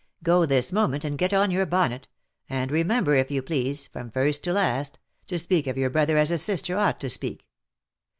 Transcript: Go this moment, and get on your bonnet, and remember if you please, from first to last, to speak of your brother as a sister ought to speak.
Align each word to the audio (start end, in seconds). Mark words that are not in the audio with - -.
Go 0.23 0.47
this 0.47 0.71
moment, 0.71 1.05
and 1.05 1.15
get 1.15 1.31
on 1.31 1.51
your 1.51 1.67
bonnet, 1.67 2.07
and 2.49 2.71
remember 2.71 3.13
if 3.13 3.29
you 3.29 3.43
please, 3.43 3.85
from 3.85 4.09
first 4.09 4.43
to 4.45 4.51
last, 4.53 4.97
to 5.27 5.37
speak 5.37 5.67
of 5.67 5.77
your 5.77 5.91
brother 5.91 6.17
as 6.17 6.31
a 6.31 6.39
sister 6.39 6.75
ought 6.75 6.99
to 7.01 7.09
speak. 7.11 7.45